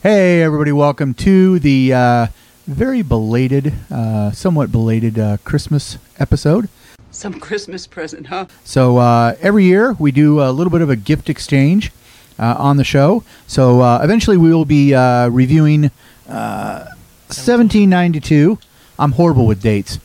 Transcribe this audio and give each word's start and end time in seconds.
Hey, 0.00 0.42
everybody, 0.42 0.70
welcome 0.70 1.12
to 1.14 1.58
the 1.58 1.92
uh, 1.92 2.26
very 2.68 3.02
belated, 3.02 3.74
uh, 3.90 4.30
somewhat 4.30 4.70
belated 4.70 5.18
uh, 5.18 5.38
Christmas 5.42 5.98
episode. 6.20 6.68
Some 7.10 7.40
Christmas 7.40 7.88
present, 7.88 8.28
huh? 8.28 8.46
So, 8.62 8.98
uh, 8.98 9.34
every 9.40 9.64
year 9.64 9.96
we 9.98 10.12
do 10.12 10.40
a 10.40 10.52
little 10.52 10.70
bit 10.70 10.82
of 10.82 10.88
a 10.88 10.94
gift 10.94 11.28
exchange 11.28 11.90
uh, 12.38 12.54
on 12.58 12.76
the 12.76 12.84
show. 12.84 13.24
So, 13.48 13.80
uh, 13.80 13.98
eventually 14.00 14.36
we 14.36 14.54
will 14.54 14.64
be 14.64 14.94
uh, 14.94 15.30
reviewing 15.30 15.86
uh, 16.28 16.84
1792. 17.26 18.56
I'm 19.00 19.10
horrible 19.12 19.48
with 19.48 19.60
dates. 19.60 19.98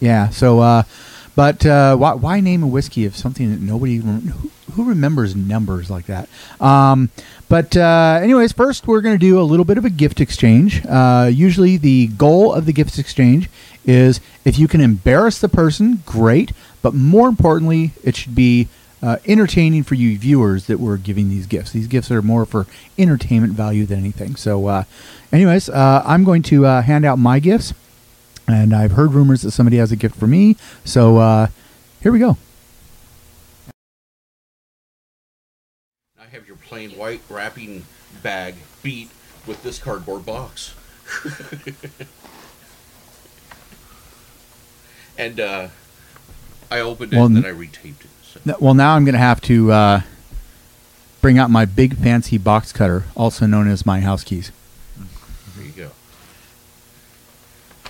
Yeah, 0.00 0.28
so, 0.28 0.60
uh, 0.60 0.82
but 1.34 1.64
uh, 1.64 1.96
why, 1.96 2.12
why 2.12 2.40
name 2.40 2.62
a 2.62 2.66
whiskey 2.66 3.06
of 3.06 3.16
something 3.16 3.50
that 3.52 3.60
nobody, 3.62 3.96
who, 3.96 4.50
who 4.74 4.84
remembers 4.84 5.34
numbers 5.34 5.90
like 5.90 6.06
that? 6.06 6.28
Um, 6.60 7.10
but, 7.48 7.76
uh, 7.76 8.20
anyways, 8.22 8.52
first 8.52 8.86
we're 8.86 9.00
going 9.00 9.14
to 9.14 9.18
do 9.18 9.40
a 9.40 9.42
little 9.42 9.64
bit 9.64 9.78
of 9.78 9.84
a 9.84 9.90
gift 9.90 10.20
exchange. 10.20 10.84
Uh, 10.86 11.30
usually 11.32 11.76
the 11.76 12.08
goal 12.08 12.52
of 12.52 12.66
the 12.66 12.72
gift 12.72 12.98
exchange 12.98 13.48
is 13.84 14.20
if 14.44 14.58
you 14.58 14.68
can 14.68 14.80
embarrass 14.80 15.38
the 15.40 15.48
person, 15.48 16.02
great. 16.06 16.52
But 16.82 16.94
more 16.94 17.28
importantly, 17.28 17.92
it 18.02 18.16
should 18.16 18.34
be 18.34 18.68
uh, 19.02 19.16
entertaining 19.26 19.82
for 19.82 19.94
you 19.94 20.18
viewers 20.18 20.66
that 20.66 20.80
we're 20.80 20.96
giving 20.96 21.28
these 21.28 21.46
gifts. 21.46 21.72
These 21.72 21.86
gifts 21.86 22.10
are 22.10 22.22
more 22.22 22.46
for 22.46 22.66
entertainment 22.98 23.52
value 23.52 23.86
than 23.86 23.98
anything. 23.98 24.36
So, 24.36 24.66
uh, 24.66 24.84
anyways, 25.32 25.68
uh, 25.68 26.02
I'm 26.06 26.24
going 26.24 26.42
to 26.44 26.66
uh, 26.66 26.82
hand 26.82 27.04
out 27.04 27.18
my 27.18 27.38
gifts. 27.38 27.74
And 28.46 28.74
I've 28.74 28.92
heard 28.92 29.12
rumors 29.12 29.42
that 29.42 29.52
somebody 29.52 29.78
has 29.78 29.92
a 29.92 29.96
gift 29.96 30.16
for 30.16 30.26
me. 30.26 30.56
So 30.84 31.48
here 32.02 32.12
we 32.12 32.18
go. 32.18 32.36
Plain 36.74 36.90
white 36.98 37.20
wrapping 37.30 37.84
bag 38.20 38.56
beat 38.82 39.08
with 39.46 39.62
this 39.62 39.78
cardboard 39.78 40.26
box. 40.26 40.74
and 45.16 45.38
uh, 45.38 45.68
I 46.72 46.80
opened 46.80 47.12
it 47.12 47.16
Well, 47.16 47.26
and 47.26 47.36
then 47.36 47.44
I 47.46 47.50
retaped 47.52 48.00
it. 48.00 48.08
So. 48.24 48.40
N- 48.44 48.56
Well, 48.58 48.74
now 48.74 48.96
I'm 48.96 49.04
going 49.04 49.12
to 49.12 49.20
have 49.20 49.40
to 49.42 49.70
uh, 49.70 50.00
bring 51.20 51.38
out 51.38 51.48
my 51.48 51.64
big 51.64 51.96
fancy 51.96 52.38
box 52.38 52.72
cutter, 52.72 53.04
also 53.14 53.46
known 53.46 53.68
as 53.68 53.86
my 53.86 54.00
house 54.00 54.24
keys. 54.24 54.50
There 55.56 55.64
you 55.64 55.70
go. 55.70 55.90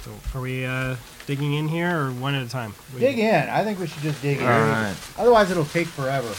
So 0.02 0.10
are 0.34 0.42
we 0.42 0.66
uh, 0.66 0.96
digging 1.26 1.54
in 1.54 1.68
here 1.68 1.98
or 1.98 2.10
one 2.12 2.34
at 2.34 2.46
a 2.46 2.50
time? 2.50 2.74
Dig 2.98 3.18
in. 3.18 3.48
I 3.48 3.64
think 3.64 3.78
we 3.80 3.86
should 3.86 4.02
just 4.02 4.20
dig 4.20 4.40
in. 4.40 4.44
All 4.44 4.50
right. 4.50 4.94
Otherwise, 5.16 5.50
it'll 5.50 5.64
take 5.64 5.86
forever. 5.86 6.34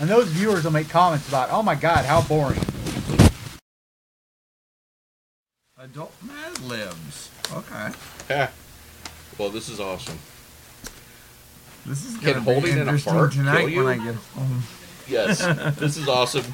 And 0.00 0.08
those 0.08 0.28
viewers 0.28 0.64
will 0.64 0.70
make 0.72 0.88
comments 0.88 1.28
about, 1.28 1.50
oh 1.50 1.62
my 1.62 1.74
God, 1.74 2.04
how 2.04 2.22
boring. 2.22 2.60
Adult 5.78 6.12
Mad 6.22 6.60
Libs. 6.60 7.30
Okay. 7.52 7.90
Ah, 8.30 8.50
well, 9.38 9.48
this 9.48 9.68
is 9.68 9.80
awesome. 9.80 10.18
This 11.86 12.04
is 12.04 12.16
gonna 12.16 12.40
be 12.40 12.40
holding 12.40 12.78
in 12.78 12.88
a 12.88 12.98
fart 12.98 13.32
tonight 13.32 13.68
kill 13.68 13.84
when? 13.84 14.00
I 14.00 14.04
get 14.04 14.14
home. 14.14 14.62
Yes, 15.08 15.38
this 15.78 15.96
is 15.96 16.08
awesome. 16.08 16.44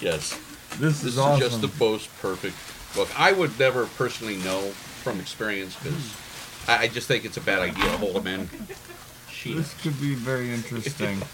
Yes, 0.00 0.38
This, 0.70 0.78
this 0.78 0.98
is 1.00 1.04
is 1.14 1.18
awesome. 1.18 1.40
just 1.40 1.60
the 1.60 1.84
most 1.84 2.10
perfect 2.20 2.54
book. 2.94 3.08
I 3.18 3.32
would 3.32 3.58
never 3.58 3.86
personally 3.86 4.36
know 4.38 4.60
from 5.02 5.18
experience 5.20 5.74
because 5.76 6.14
I, 6.68 6.84
I 6.84 6.88
just 6.88 7.08
think 7.08 7.24
it's 7.24 7.36
a 7.36 7.40
bad 7.40 7.60
idea 7.60 7.84
to 7.84 7.96
hold 7.96 8.14
them 8.16 8.26
in. 8.26 8.46
Sheena. 9.30 9.56
This 9.56 9.74
could 9.82 10.00
be 10.00 10.14
very 10.14 10.52
interesting. 10.52 11.22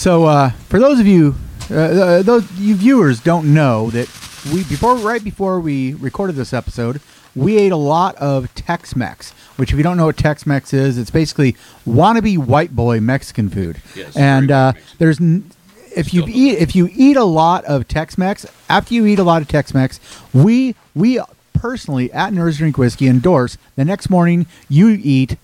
So, 0.00 0.24
uh, 0.24 0.48
for 0.70 0.78
those 0.80 0.98
of 0.98 1.06
you, 1.06 1.34
uh, 1.70 1.74
uh, 1.74 2.22
those 2.22 2.50
you 2.52 2.74
viewers 2.74 3.20
don't 3.20 3.52
know 3.52 3.90
that 3.90 4.08
we 4.50 4.64
before 4.64 4.96
right 4.96 5.22
before 5.22 5.60
we 5.60 5.92
recorded 5.92 6.36
this 6.36 6.54
episode, 6.54 7.02
we 7.36 7.58
ate 7.58 7.70
a 7.70 7.76
lot 7.76 8.16
of 8.16 8.52
Tex-Mex. 8.54 9.32
Which, 9.56 9.72
if 9.72 9.76
you 9.76 9.82
don't 9.82 9.98
know 9.98 10.06
what 10.06 10.16
Tex-Mex 10.16 10.72
is, 10.72 10.96
it's 10.96 11.10
basically 11.10 11.54
wannabe 11.86 12.38
white 12.38 12.74
boy 12.74 12.98
Mexican 13.00 13.50
food. 13.50 13.82
Yes, 13.94 14.16
and 14.16 14.50
uh, 14.50 14.72
there's 14.96 15.20
n- 15.20 15.50
if 15.94 16.14
you 16.14 16.24
eat 16.26 16.56
if 16.56 16.74
you 16.74 16.88
eat 16.94 17.18
a 17.18 17.24
lot 17.24 17.66
of 17.66 17.86
Tex-Mex, 17.86 18.46
after 18.70 18.94
you 18.94 19.04
eat 19.04 19.18
a 19.18 19.22
lot 19.22 19.42
of 19.42 19.48
Tex-Mex, 19.48 20.00
we 20.32 20.76
we 20.94 21.20
personally 21.52 22.10
at 22.14 22.32
Nerds 22.32 22.56
Drink 22.56 22.78
Whiskey 22.78 23.06
endorse 23.06 23.58
the 23.76 23.84
next 23.84 24.08
morning 24.08 24.46
you 24.70 24.98
eat 25.02 25.36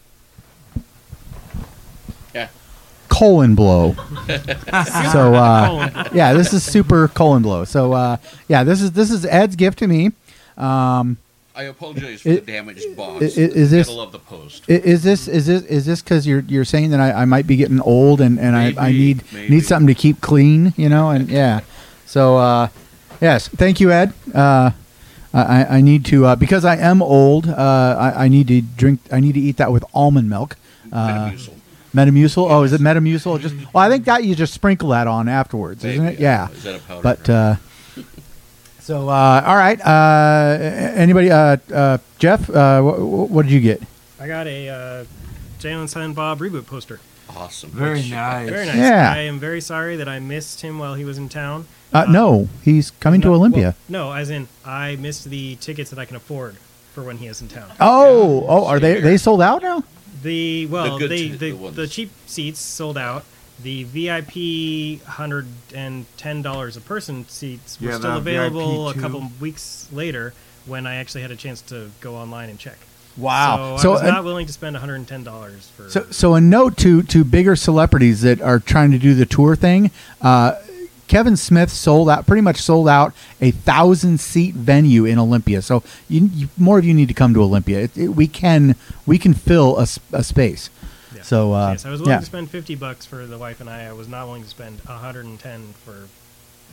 Yeah. 2.35 2.49
Colon 3.19 3.55
blow. 3.55 3.95
so 5.13 5.35
uh, 5.35 6.09
yeah, 6.13 6.33
this 6.33 6.53
is 6.53 6.63
super 6.65 7.09
colon 7.09 7.43
blow. 7.43 7.65
So 7.65 7.93
uh, 7.93 8.17
yeah, 8.49 8.65
this 8.65 8.81
is 8.83 8.93
this 8.93 9.11
is 9.11 9.25
Ed's 9.25 9.57
gift 9.57 9.79
to 9.79 9.87
me. 9.87 10.13
Um, 10.57 11.17
I 11.55 11.65
apologize 11.65 12.21
for 12.21 12.29
It- 12.31 12.45
the 12.47 12.53
damaged 12.53 12.97
box. 12.97 13.23
i- 13.23 13.25
i- 13.25 13.29
is 13.45 13.71
this- 13.71 13.87
Gotta 13.87 13.99
love 13.99 14.13
the 14.13 14.19
post? 14.19 14.65
is 14.69 15.03
this 15.03 15.27
is 15.29 15.47
this 15.47 15.63
is 15.63 15.87
this 15.87 16.03
because 16.03 16.27
you're 16.27 16.41
you're 16.49 16.65
saying 16.67 16.91
that 16.91 17.01
I, 17.01 17.23
I 17.23 17.25
might 17.25 17.47
be 17.47 17.57
getting 17.57 17.81
old 17.81 18.21
and, 18.21 18.39
and 18.39 18.55
I, 18.57 18.75
I 18.79 18.93
need 18.93 19.23
maybe. 19.33 19.55
need 19.55 19.65
something 19.65 19.87
to 19.87 19.95
keep 19.95 20.21
clean, 20.21 20.75
you 20.77 20.89
know? 20.91 21.11
And 21.11 21.29
yeah, 21.31 21.61
so 22.05 22.37
uh, 22.37 22.69
yes, 23.23 23.49
thank 23.49 23.81
you, 23.81 23.91
Ed. 23.91 24.13
Uh, 24.35 24.73
I, 25.33 25.41
I- 25.63 25.67
I 25.77 25.81
need 25.81 26.05
to 26.07 26.27
uh, 26.27 26.37
because 26.37 26.65
I 26.67 26.77
am 26.77 27.01
old. 27.03 27.49
Uh, 27.49 27.97
I, 27.99 28.25
I 28.25 28.29
need 28.29 28.49
to 28.49 28.61
drink. 28.61 29.01
I 29.11 29.21
need 29.21 29.33
to 29.35 29.41
eat 29.41 29.57
that 29.57 29.73
with 29.73 29.85
almond 29.95 30.29
milk. 30.29 30.57
Uh, 30.93 31.31
Metamucil. 31.31 31.53
Metamucil. 31.97 32.51
Oh, 32.51 32.63
is 32.63 32.73
it 32.73 32.81
Metamucil? 32.81 33.41
Just 33.41 33.55
well, 33.73 33.83
I 33.85 33.89
think 33.89 34.05
that 34.05 34.23
you 34.25 34.35
just 34.35 34.53
sprinkle 34.53 34.91
that 34.91 35.07
on 35.07 35.29
afterwards, 35.29 35.85
isn't 35.85 36.05
it? 36.05 36.19
Yeah. 36.21 36.51
Is 36.51 36.63
that 36.65 36.75
a 36.77 36.79
powder? 36.81 37.03
But 37.03 37.31
uh, 37.31 37.57
so 38.81 39.09
uh, 39.09 39.43
all 39.47 39.57
right. 39.57 39.81
Uh, 39.81 40.59
anybody? 40.95 41.31
Uh, 41.31 41.57
uh, 41.75 41.99
Jeff, 42.19 42.49
uh, 42.51 42.81
wh- 42.83 43.31
what 43.31 43.43
did 43.45 43.53
you 43.53 43.61
get? 43.61 43.83
I 44.21 44.27
got 44.29 44.47
a 44.47 44.69
uh, 44.69 45.05
Jay 45.59 45.73
and 45.73 45.89
Silent 45.91 46.15
Bob 46.15 46.39
reboot 46.39 46.67
poster. 46.67 47.01
awesome. 47.35 47.71
Very 47.71 48.03
Shit. 48.03 48.13
nice. 48.13 48.49
Very 48.49 48.67
nice. 48.67 48.77
Yeah. 48.77 49.13
I 49.13 49.19
am 49.21 49.39
very 49.39 49.61
sorry 49.61 49.97
that 49.97 50.09
I 50.09 50.19
missed 50.21 50.61
him 50.61 50.79
while 50.79 50.95
he 50.95 51.05
was 51.05 51.19
in 51.19 51.29
town. 51.29 51.67
Uh, 51.93 52.05
no, 52.09 52.49
he's 52.63 52.91
coming 52.91 53.21
to 53.23 53.29
Olympia. 53.33 53.75
well, 53.89 54.09
no, 54.09 54.13
as 54.13 54.29
in 54.31 54.49
I 54.65 54.97
missed 54.97 55.25
the 55.31 55.57
tickets 55.57 55.91
that 55.91 55.99
I 55.99 56.05
can 56.05 56.17
afford 56.17 56.57
for 56.93 57.03
when 57.03 57.17
he 57.19 57.27
is 57.27 57.41
in 57.41 57.49
town. 57.49 57.71
oh, 57.81 58.45
oh, 58.49 58.67
are 58.67 58.79
they 58.81 59.01
they 59.01 59.17
sold 59.17 59.41
out 59.43 59.63
now? 59.63 59.83
The 60.27 60.67
well, 60.67 60.99
good 60.99 61.11
they 61.11 61.29
t- 61.29 61.37
the, 61.37 61.53
the 61.53 61.71
the 61.71 61.87
cheap 61.87 62.11
seats 62.27 62.59
sold 62.59 62.99
out. 62.99 63.25
The 63.63 63.85
VIP 63.85 65.03
hundred 65.07 65.47
and 65.73 66.05
ten 66.17 66.43
dollars 66.43 66.77
a 66.77 66.81
person 66.81 67.27
seats 67.29 67.81
were 67.81 67.91
Yeah, 67.91 67.99
still 67.99 68.17
available 68.17 68.91
a 68.91 68.95
couple 68.95 69.31
weeks 69.41 69.89
later 69.93 70.35
when 70.67 70.85
I 70.85 70.97
actually 70.97 71.23
had 71.23 71.31
a 71.31 71.37
chance 71.37 71.63
to 71.63 71.91
go 72.01 72.17
online 72.17 72.51
and 72.51 72.59
check. 72.59 72.77
Wow. 73.17 73.77
So, 73.77 73.83
So, 73.83 73.91
I 73.91 73.93
was 73.93 74.03
uh, 74.03 74.07
not 74.11 74.25
willing 74.25 74.47
to 74.47 74.53
spend 74.53 74.75
one 74.75 74.81
hundred 74.81 74.97
and 74.97 75.09
ten 75.09 75.23
dollars 75.23 75.71
for. 75.77 75.89
So, 75.89 76.07
so 76.11 76.35
a 76.35 76.41
note 76.41 76.77
to 76.79 77.03
to 77.05 77.23
bigger 77.25 77.55
celebrities 77.55 78.23
that 78.23 78.41
are 78.43 78.59
trying 78.59 78.91
to 78.91 78.99
do 78.99 79.15
the 79.15 79.27
tour 79.27 79.55
thing. 79.55 79.93
Uh, 80.21 80.57
Kevin 81.09 81.37
Smith 81.37 81.71
sold 81.71 82.11
out, 82.11 82.27
pretty 82.27 82.41
much 82.43 82.57
sold 82.59 82.89
out 82.89 83.15
a 83.41 83.51
thousand 83.53 84.19
seat 84.21 84.55
venue 84.55 85.05
in 85.05 85.19
Olympia. 85.19 85.63
So, 85.63 85.83
you, 86.09 86.29
you, 86.33 86.49
more 86.59 86.79
of 86.79 86.85
you 86.85 86.95
need 86.95 87.09
to 87.09 87.15
come 87.15 87.33
to 87.35 87.43
Olympia. 87.43 87.81
It, 87.81 87.97
it- 87.97 88.09
we 88.09 88.27
can 88.27 88.75
we 89.07 89.19
can 89.19 89.35
fill 89.35 89.79
a 89.79 89.87
space. 89.87 90.71
Yeah. 91.15 91.23
So, 91.23 91.53
uh, 91.55 91.71
yes, 91.73 91.87
I 91.87 91.91
was 91.91 92.01
willing 92.01 92.15
yeah. 92.15 92.21
to 92.21 92.27
spend 92.27 92.51
fifty 92.51 92.75
bucks 92.75 93.07
for 93.07 93.25
the 93.27 93.39
wife 93.39 93.61
and 93.61 93.71
I. 93.71 93.87
I 93.87 93.93
was 93.93 94.09
not 94.09 94.27
willing 94.27 94.43
to 94.43 94.49
spend 94.49 94.81
hundred 94.81 95.25
and 95.27 95.39
ten 95.39 95.73
for 95.85 96.09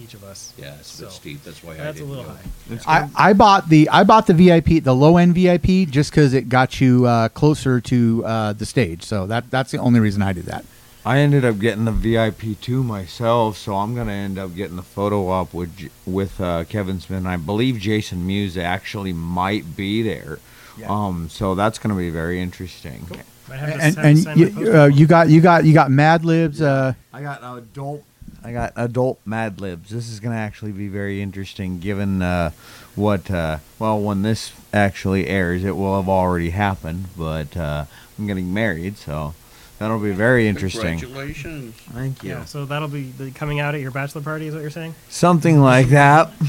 each 0.02 0.16
of 0.16 0.24
us. 0.24 0.54
Yeah, 0.58 0.74
it's 0.80 0.98
a 0.98 1.04
bit 1.04 1.12
So, 1.12 1.16
steep. 1.16 1.44
That's 1.44 1.64
why 1.64 1.74
I 1.74 1.78
That's 1.78 1.98
a 1.98 2.00
didn't 2.00 2.10
little 2.10 2.26
go. 2.26 2.32
high. 2.32 2.40
It's 2.72 2.88
I, 2.88 3.10
I 3.16 3.34
bought 3.34 3.70
the 3.70 3.88
I 3.90 4.04
bought 4.04 4.26
the 4.28 4.34
VIP, 4.34 4.84
the 4.84 4.96
low 4.96 5.18
end 5.18 5.36
VIP, 5.36 5.88
just 5.90 6.10
because 6.12 6.34
it 6.34 6.50
got 6.50 6.82
you 6.82 7.06
uh, 7.06 7.30
closer 7.30 7.80
to 7.82 8.24
uh, 8.26 8.54
the 8.54 8.66
stage. 8.66 9.04
So 9.04 9.28
that 9.28 9.52
that's 9.52 9.70
the 9.72 9.78
only 9.78 10.00
reason 10.00 10.22
I 10.24 10.34
did 10.34 10.46
that. 10.46 10.66
I 11.06 11.20
ended 11.20 11.44
up 11.44 11.60
getting 11.60 11.86
the 11.86 11.92
VIP 11.92 12.60
too 12.62 12.84
myself, 12.84 13.58
so 13.58 13.76
I'm 13.76 13.94
gonna 13.94 14.14
end 14.14 14.40
up 14.40 14.56
getting 14.56 14.78
the 14.78 14.84
photo 14.84 15.28
op 15.28 15.54
with 15.54 15.90
with 16.06 16.40
uh, 16.40 16.64
Kevin 16.66 17.02
Smith. 17.02 17.20
And 17.20 17.28
I 17.28 17.36
believe 17.36 17.78
Jason 17.78 18.26
Mewes 18.26 18.58
actually 18.58 19.12
might 19.12 19.76
be 19.76 20.02
there. 20.02 20.40
Yeah. 20.78 20.88
Um, 20.90 21.28
so 21.30 21.56
that's 21.56 21.78
gonna 21.78 21.98
be 21.98 22.10
very 22.10 22.40
interesting. 22.40 23.06
Might 23.50 23.60
have 23.60 23.70
And, 23.70 23.82
have 23.82 23.98
and 24.06 24.24
to 24.24 24.40
you, 24.40 24.74
uh, 24.74 24.86
you 24.86 25.06
got 25.06 25.30
you 25.30 25.42
got 25.42 25.66
you 25.66 25.74
got 25.74 25.92
Mad 25.92 26.24
Libs. 26.24 26.62
Uh, 26.62 26.94
I 27.12 27.22
got 27.22 27.44
adult. 27.44 28.04
I 28.42 28.54
got 28.54 28.72
adult 28.78 29.20
Mad 29.26 29.60
Libs. 29.60 29.90
This 29.90 30.10
is 30.10 30.22
gonna 30.22 30.36
actually 30.36 30.72
be 30.72 30.88
very 30.88 31.22
interesting, 31.22 31.80
given 31.80 32.22
uh, 32.22 32.52
what. 32.96 33.30
Uh, 33.30 33.58
well, 33.78 34.00
when 34.00 34.22
this 34.22 34.54
actually 34.74 35.28
airs, 35.28 35.66
it 35.66 35.76
will 35.76 35.98
have 35.98 36.08
already 36.08 36.52
happened. 36.52 37.08
But 37.18 37.58
uh, 37.58 37.86
I'm 38.18 38.26
getting 38.26 38.54
married, 38.54 38.98
so 38.98 39.34
that'll 39.80 40.00
be 40.00 40.12
very 40.12 40.48
interesting. 40.48 41.00
Congratulations. 41.00 41.76
Thank 41.76 42.24
you. 42.24 42.30
yeah, 42.32 42.46
so 42.46 42.66
that'll 42.66 42.88
be 42.88 43.12
the, 43.12 43.32
coming 43.32 43.60
out 43.60 43.76
at 43.76 43.82
your 43.82 43.92
bachelor 43.92 44.22
party, 44.22 44.48
is 44.48 44.54
what 44.54 44.62
you're 44.62 44.70
saying? 44.70 44.96
Something 45.10 45.60
like 45.62 45.88
that. 45.90 46.32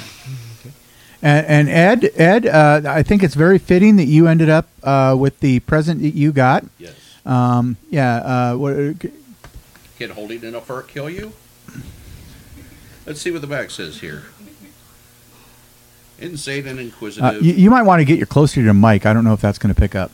And, 1.25 1.47
and 1.47 1.69
Ed, 1.71 2.11
Ed, 2.21 2.47
uh, 2.47 2.83
I 2.85 3.03
think 3.03 3.23
it's 3.23 3.35
very 3.35 3.59
fitting 3.59 3.97
that 3.97 4.05
you 4.05 4.27
ended 4.29 4.51
up 4.51 4.69
uh, 4.83 5.17
with 5.19 5.41
the 5.41 5.61
present 5.61 6.03
that 6.03 6.11
you 6.11 6.33
got. 6.33 6.67
Yes. 6.79 6.93
Um, 7.25 7.79
yeah. 7.89 8.17
Uh, 8.17 8.57
what, 8.57 8.75
Can 9.97 10.11
holding 10.11 10.45
in 10.45 10.55
a 10.55 10.61
fart 10.61 10.87
kill 10.87 11.09
you? 11.09 11.33
Let's 13.07 13.23
see 13.23 13.31
what 13.31 13.41
the 13.41 13.47
back 13.47 13.71
says 13.71 14.01
here. 14.01 14.25
Insane 16.19 16.67
and 16.67 16.79
Uh, 16.79 16.83
inquisitive. 16.83 17.43
you, 17.43 17.55
you 17.55 17.71
might 17.71 17.83
want 17.85 18.01
to 18.01 18.05
get 18.05 18.19
your 18.19 18.27
closer 18.27 18.57
to 18.57 18.63
your 18.63 18.75
mic. 18.75 19.07
I 19.07 19.15
don't 19.15 19.25
know 19.25 19.33
if 19.33 19.41
that's 19.41 19.59
going 19.59 19.75
to 19.75 19.81
pick 19.81 19.95
up. 19.95 20.11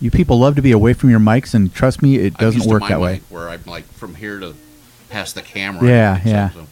You 0.00 0.10
people 0.10 0.38
love 0.38 0.56
to 0.56 0.62
be 0.62 0.72
away 0.72 0.92
from 0.92 1.10
your 1.10 1.20
mics, 1.20 1.54
and 1.54 1.72
trust 1.72 2.02
me, 2.02 2.16
it 2.16 2.36
doesn't 2.36 2.70
work 2.70 2.86
that 2.88 3.00
way. 3.00 3.22
Where 3.28 3.48
I'm 3.48 3.62
like 3.64 3.84
from 3.84 4.16
here 4.16 4.40
to 4.40 4.54
past 5.08 5.34
the 5.34 5.42
camera. 5.42 5.86
Yeah, 5.86 6.20
yeah. 6.24 6.50
so. 6.50 6.66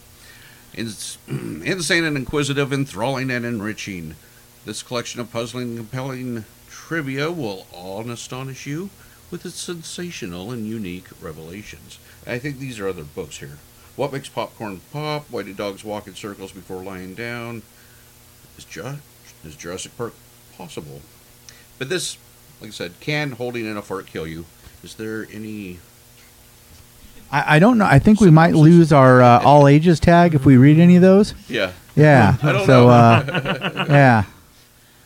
Ins- 0.75 1.17
insane 1.27 2.03
and 2.03 2.17
inquisitive, 2.17 2.73
enthralling 2.73 3.31
and 3.31 3.45
enriching. 3.45 4.15
This 4.65 4.83
collection 4.83 5.19
of 5.19 5.31
puzzling 5.31 5.69
and 5.69 5.77
compelling 5.77 6.45
trivia 6.69 7.31
will 7.31 7.65
awe 7.71 8.01
and 8.01 8.11
astonish 8.11 8.65
you 8.65 8.89
with 9.31 9.45
its 9.45 9.59
sensational 9.59 10.51
and 10.51 10.65
unique 10.67 11.07
revelations. 11.21 11.97
I 12.27 12.39
think 12.39 12.59
these 12.59 12.79
are 12.79 12.87
other 12.87 13.03
books 13.03 13.37
here. 13.37 13.57
What 13.95 14.13
makes 14.13 14.29
popcorn 14.29 14.81
pop? 14.91 15.25
Why 15.29 15.43
do 15.43 15.53
dogs 15.53 15.83
walk 15.83 16.07
in 16.07 16.15
circles 16.15 16.51
before 16.51 16.83
lying 16.83 17.13
down? 17.13 17.61
Is, 18.57 18.65
Ju- 18.65 18.99
is 19.43 19.55
Jurassic 19.55 19.97
Park 19.97 20.13
possible? 20.57 21.01
But 21.79 21.89
this, 21.89 22.17
like 22.63 22.71
I 22.71 22.73
said, 22.73 22.93
can 23.01 23.33
holding 23.33 23.65
in 23.65 23.75
a 23.75 23.81
fart 23.81 24.07
kill 24.07 24.25
you? 24.25 24.45
Is 24.83 24.95
there 24.95 25.27
any 25.33 25.79
I, 27.29 27.55
I 27.55 27.59
don't 27.59 27.77
know. 27.77 27.85
I 27.85 27.99
think 27.99 28.21
we 28.21 28.31
might 28.31 28.53
lose 28.55 28.93
our 28.93 29.21
uh, 29.21 29.41
all 29.43 29.67
ages 29.67 29.99
tag 29.99 30.33
if 30.33 30.45
we 30.45 30.55
read 30.55 30.79
any 30.79 30.95
of 30.95 31.01
those. 31.01 31.33
Yeah. 31.49 31.73
Yeah. 31.95 32.37
I 32.43 32.51
don't 32.53 32.65
so, 32.65 32.85
know. 32.85 32.89
uh, 32.89 33.85
yeah. 33.89 34.23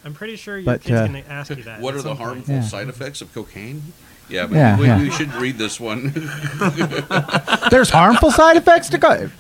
I'm 0.06 0.14
pretty 0.14 0.36
sure 0.36 0.58
your 0.58 0.66
But, 0.66 0.82
kid's 0.82 1.00
uh, 1.00 1.08
gonna 1.08 1.24
ask 1.28 1.50
you 1.50 1.64
that. 1.64 1.82
What 1.82 1.96
are 1.96 2.02
the 2.02 2.14
harmful 2.16 2.54
Yeah. 2.54 2.62
side 2.62 2.90
effects 2.90 3.22
of 3.22 3.34
cocaine? 3.34 3.82
Yeah, 4.30 4.46
but 4.46 4.56
Yeah, 4.56 4.78
we, 4.80 4.86
yeah. 4.86 5.02
we 5.02 5.10
should 5.10 5.34
read 5.36 5.58
this 5.58 5.80
one. 5.80 6.12
There's 7.72 7.90
harmful 7.90 8.30
side 8.32 8.58
effects 8.58 8.90
to 8.90 9.00
cocaine. 9.00 9.32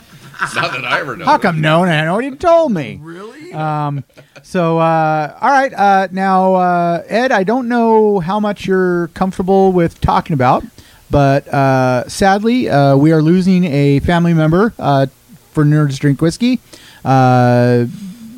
Not 0.55 0.71
that 0.71 0.85
I 0.85 0.99
ever 0.99 1.17
know. 1.17 1.25
How 1.25 1.37
come 1.37 1.61
no 1.61 1.79
one 1.79 1.89
had 1.89 2.07
already 2.07 2.35
told 2.35 2.71
me? 2.71 2.99
Really? 3.01 3.36
Um, 3.53 4.03
so, 4.43 4.77
uh, 4.79 5.37
all 5.41 5.49
right. 5.49 5.73
Uh, 5.73 6.07
now, 6.11 6.55
uh, 6.55 7.03
Ed, 7.07 7.31
I 7.31 7.43
don't 7.43 7.67
know 7.67 8.19
how 8.19 8.39
much 8.39 8.65
you're 8.65 9.07
comfortable 9.09 9.71
with 9.71 9.99
talking 10.01 10.33
about, 10.33 10.63
but 11.09 11.47
uh, 11.47 12.07
sadly, 12.07 12.69
uh, 12.69 12.95
we 12.97 13.11
are 13.11 13.21
losing 13.21 13.65
a 13.65 13.99
family 13.99 14.33
member 14.33 14.73
uh, 14.79 15.07
for 15.51 15.63
Nerds 15.65 15.99
Drink 15.99 16.21
Whiskey. 16.21 16.59
Uh, 17.03 17.85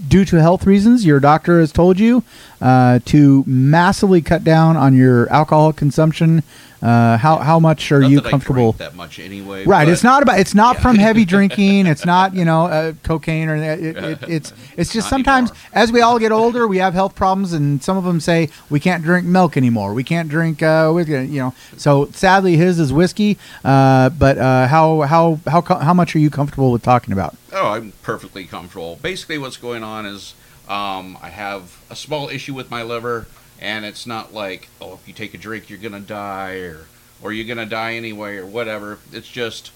due 0.07 0.25
to 0.25 0.41
health 0.41 0.65
reasons, 0.65 1.05
your 1.05 1.19
doctor 1.19 1.59
has 1.59 1.71
told 1.71 1.99
you 1.99 2.23
uh, 2.61 2.99
to 3.05 3.43
massively 3.45 4.21
cut 4.21 4.43
down 4.43 4.75
on 4.75 4.95
your 4.95 5.29
alcohol 5.31 5.71
consumption. 5.71 6.43
Uh, 6.81 7.17
how 7.17 7.37
how 7.37 7.59
much 7.59 7.91
are 7.91 7.99
Not 7.99 8.11
you 8.11 8.21
comfortable? 8.21 8.71
that 8.73 8.95
much 8.95 9.19
anyway. 9.19 9.65
Right. 9.65 9.85
but- 9.85 9.91
It's 9.91 10.03
not 10.03 10.23
about. 10.23 10.39
It's 10.39 10.55
not 10.55 10.75
Yeah. 10.75 10.81
from 10.81 10.95
heavy 10.97 11.25
drinking. 11.35 11.87
It's 11.87 12.05
not 12.05 12.33
you 12.33 12.45
know 12.45 12.67
uh, 12.67 12.93
cocaine 13.03 13.49
or 13.49 13.55
it, 13.57 13.79
it, 13.83 13.97
it, 13.97 14.19
it's 14.29 14.53
it's 14.77 14.93
just 14.93 15.05
Not 15.07 15.09
sometimes 15.09 15.49
anymore. 15.51 15.67
as 15.73 15.91
we 15.91 16.01
all 16.01 16.19
get 16.19 16.31
older, 16.31 16.67
we 16.67 16.77
have 16.77 16.93
health 16.93 17.15
problems, 17.15 17.51
and 17.53 17.83
some 17.83 17.97
of 17.97 18.03
them 18.05 18.19
say 18.19 18.49
we 18.69 18.79
can't 18.79 19.03
drink 19.03 19.25
milk 19.27 19.57
anymore. 19.57 19.93
We 19.93 20.03
can't 20.03 20.29
drink 20.29 20.63
uh, 20.63 20.91
whiskey. 20.91 21.11
You 21.27 21.41
know. 21.41 21.53
So 21.77 22.05
sadly, 22.13 22.55
his 22.55 22.79
is 22.79 22.93
whiskey. 22.93 23.37
Uh, 23.65 24.09
but 24.09 24.37
uh, 24.37 24.67
how 24.67 25.01
how 25.01 25.39
how 25.47 25.61
how 25.61 25.93
much 25.93 26.15
are 26.15 26.19
you 26.19 26.29
comfortable 26.29 26.71
with 26.71 26.81
talking 26.83 27.11
about? 27.11 27.35
Oh, 27.51 27.69
I'm 27.69 27.91
perfectly 28.03 28.45
comfortable. 28.45 28.99
Basically, 29.01 29.37
what's 29.37 29.57
going 29.57 29.83
on 29.83 30.05
is 30.05 30.33
um, 30.69 31.17
I 31.21 31.29
have 31.29 31.77
a 31.89 31.95
small 31.95 32.29
issue 32.29 32.53
with 32.53 32.69
my 32.71 32.83
liver, 32.83 33.25
and 33.59 33.85
it's 33.85 34.07
not 34.07 34.33
like, 34.33 34.69
oh, 34.81 34.93
if 34.93 35.07
you 35.07 35.13
take 35.13 35.33
a 35.33 35.37
drink, 35.37 35.69
you're 35.69 35.79
gonna 35.79 35.99
die, 35.99 36.55
or 36.57 36.85
or 37.21 37.33
you're 37.33 37.47
gonna 37.47 37.69
die 37.69 37.93
anyway, 37.93 38.37
or 38.37 38.45
whatever. 38.45 38.99
It's 39.11 39.29
just, 39.29 39.71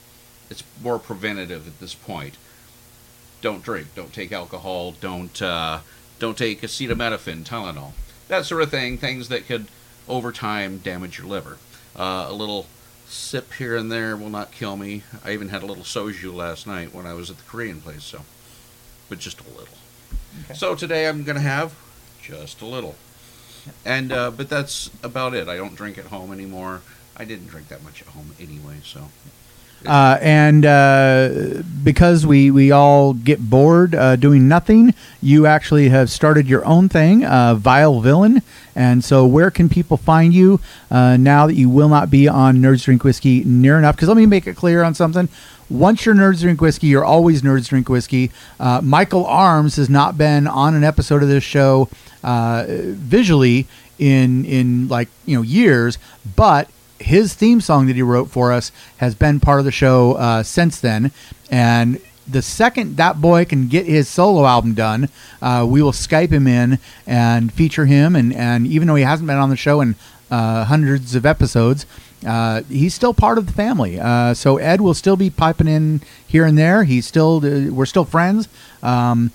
it's 0.49 0.63
more 0.81 0.99
preventative 0.99 1.67
at 1.67 1.79
this 1.79 1.93
point. 1.93 2.37
Don't 3.41 3.63
drink. 3.63 3.87
Don't 3.95 4.13
take 4.13 4.31
alcohol. 4.31 4.93
Don't 4.99 5.41
uh, 5.41 5.79
don't 6.19 6.37
take 6.37 6.61
acetaminophen, 6.61 7.43
Tylenol, 7.43 7.91
that 8.29 8.45
sort 8.45 8.61
of 8.61 8.71
thing. 8.71 8.97
Things 8.97 9.27
that 9.27 9.45
could, 9.45 9.67
over 10.07 10.31
time, 10.31 10.77
damage 10.77 11.17
your 11.17 11.27
liver. 11.27 11.57
Uh, 11.95 12.27
a 12.29 12.33
little 12.33 12.67
sip 13.05 13.53
here 13.53 13.75
and 13.75 13.91
there 13.91 14.15
will 14.15 14.29
not 14.29 14.51
kill 14.51 14.77
me. 14.77 15.03
I 15.23 15.33
even 15.33 15.49
had 15.49 15.61
a 15.61 15.65
little 15.65 15.83
soju 15.83 16.33
last 16.33 16.65
night 16.65 16.93
when 16.93 17.05
I 17.05 17.13
was 17.13 17.29
at 17.29 17.37
the 17.37 17.43
Korean 17.43 17.81
place, 17.81 18.03
so, 18.03 18.21
but 19.09 19.19
just 19.19 19.41
a 19.41 19.49
little. 19.49 19.77
So 20.55 20.73
today 20.73 21.07
I'm 21.07 21.23
gonna 21.23 21.41
have 21.41 21.75
just 22.21 22.61
a 22.61 22.65
little, 22.65 22.95
and 23.85 24.11
uh, 24.11 24.31
but 24.31 24.49
that's 24.49 24.89
about 25.03 25.33
it. 25.33 25.47
I 25.47 25.57
don't 25.57 25.75
drink 25.75 25.97
at 25.97 26.05
home 26.05 26.31
anymore. 26.31 26.81
I 27.15 27.25
didn't 27.25 27.47
drink 27.47 27.67
that 27.69 27.83
much 27.83 28.01
at 28.01 28.07
home 28.09 28.31
anyway, 28.39 28.77
so 28.83 29.09
Uh, 29.85 30.17
and 30.21 30.65
uh, 30.65 31.61
because 31.83 32.25
we, 32.25 32.49
we 32.49 32.71
all 32.71 33.13
get 33.13 33.49
bored 33.49 33.93
uh, 33.93 34.15
doing 34.15 34.47
nothing, 34.47 34.93
you 35.21 35.45
actually 35.45 35.89
have 35.89 36.09
started 36.09 36.47
your 36.47 36.65
own 36.65 36.87
thing, 36.87 37.25
uh, 37.25 37.53
Vile 37.55 37.99
Villain. 37.99 38.41
And 38.75 39.03
so, 39.03 39.25
where 39.25 39.51
can 39.51 39.69
people 39.69 39.97
find 39.97 40.33
you 40.33 40.59
uh, 40.89 41.17
now 41.17 41.47
that 41.47 41.55
you 41.55 41.69
will 41.69 41.89
not 41.89 42.09
be 42.09 42.27
on 42.27 42.57
Nerds 42.57 42.85
Drink 42.85 43.03
Whiskey 43.03 43.43
near 43.43 43.77
enough? 43.77 43.95
Because 43.95 44.07
let 44.07 44.17
me 44.17 44.25
make 44.25 44.47
it 44.47 44.55
clear 44.55 44.83
on 44.83 44.95
something. 44.95 45.27
Once 45.69 46.05
you're 46.05 46.15
Nerds 46.15 46.41
Drink 46.41 46.61
Whiskey, 46.61 46.87
you're 46.87 47.05
always 47.05 47.41
Nerds 47.41 47.67
Drink 47.67 47.89
Whiskey. 47.89 48.31
Uh, 48.59 48.79
Michael 48.81 49.25
Arms 49.25 49.75
has 49.75 49.89
not 49.89 50.17
been 50.17 50.47
on 50.47 50.75
an 50.75 50.83
episode 50.83 51.21
of 51.21 51.29
this 51.29 51.43
show 51.43 51.89
uh, 52.23 52.65
visually 52.67 53.67
in 53.99 54.45
in 54.45 54.87
like 54.87 55.09
you 55.25 55.35
know 55.35 55.41
years, 55.41 55.97
but 56.35 56.69
his 56.99 57.33
theme 57.33 57.61
song 57.61 57.87
that 57.87 57.95
he 57.95 58.01
wrote 58.01 58.29
for 58.29 58.51
us 58.51 58.71
has 58.97 59.15
been 59.15 59.39
part 59.39 59.59
of 59.59 59.65
the 59.65 59.71
show 59.71 60.13
uh, 60.13 60.43
since 60.43 60.79
then. 60.79 61.11
And 61.51 61.99
the 62.27 62.41
second 62.41 62.97
that 62.97 63.21
boy 63.21 63.45
can 63.45 63.67
get 63.67 63.85
his 63.85 64.07
solo 64.07 64.45
album 64.45 64.73
done, 64.73 65.09
uh, 65.41 65.65
we 65.69 65.81
will 65.81 65.91
Skype 65.91 66.31
him 66.31 66.47
in 66.47 66.79
and 67.05 67.51
feature 67.51 67.85
him. 67.85 68.15
And, 68.15 68.33
and 68.33 68.65
even 68.65 68.87
though 68.87 68.95
he 68.95 69.03
hasn't 69.03 69.27
been 69.27 69.37
on 69.37 69.49
the 69.49 69.57
show 69.57 69.81
in 69.81 69.95
uh, 70.31 70.65
hundreds 70.65 71.15
of 71.15 71.25
episodes, 71.25 71.85
uh, 72.25 72.61
he's 72.69 72.93
still 72.93 73.13
part 73.13 73.37
of 73.37 73.47
the 73.47 73.53
family. 73.53 73.99
Uh, 73.99 74.33
so 74.33 74.57
Ed 74.57 74.79
will 74.79 74.93
still 74.93 75.17
be 75.17 75.29
piping 75.29 75.67
in 75.67 76.01
here 76.25 76.45
and 76.45 76.57
there. 76.57 76.85
He's 76.85 77.05
still 77.05 77.41
we're 77.41 77.85
still 77.85 78.05
friends. 78.05 78.47
Um, 78.81 79.31